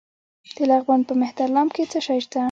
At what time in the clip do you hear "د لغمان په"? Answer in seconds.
0.55-1.13